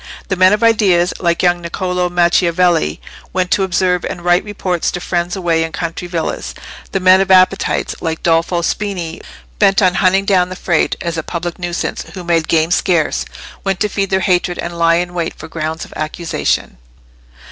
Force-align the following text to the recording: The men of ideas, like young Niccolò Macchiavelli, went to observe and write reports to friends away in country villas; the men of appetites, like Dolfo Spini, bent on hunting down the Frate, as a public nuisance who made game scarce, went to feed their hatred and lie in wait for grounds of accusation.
The 0.29 0.35
men 0.35 0.51
of 0.51 0.63
ideas, 0.63 1.13
like 1.19 1.43
young 1.43 1.61
Niccolò 1.61 2.09
Macchiavelli, 2.09 2.99
went 3.33 3.51
to 3.51 3.61
observe 3.61 4.03
and 4.03 4.23
write 4.25 4.43
reports 4.43 4.89
to 4.89 4.99
friends 4.99 5.35
away 5.35 5.63
in 5.63 5.71
country 5.71 6.07
villas; 6.07 6.55
the 6.91 6.99
men 6.99 7.21
of 7.21 7.29
appetites, 7.29 7.93
like 8.01 8.23
Dolfo 8.23 8.63
Spini, 8.63 9.21
bent 9.59 9.79
on 9.79 9.93
hunting 9.93 10.25
down 10.25 10.49
the 10.49 10.55
Frate, 10.55 10.95
as 11.01 11.19
a 11.19 11.21
public 11.21 11.59
nuisance 11.59 12.03
who 12.15 12.23
made 12.23 12.47
game 12.47 12.71
scarce, 12.71 13.25
went 13.63 13.79
to 13.81 13.87
feed 13.89 14.09
their 14.09 14.21
hatred 14.21 14.57
and 14.57 14.75
lie 14.79 14.95
in 14.95 15.13
wait 15.13 15.35
for 15.35 15.47
grounds 15.47 15.85
of 15.85 15.93
accusation. 15.95 16.77